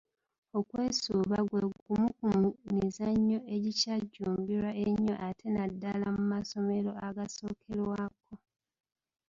[0.59, 2.07] Okwesuuba gwe gumu
[2.59, 8.33] ku mizannyo egikyajjumbirwa ennyo ate naddala mu masomero agasookerwako.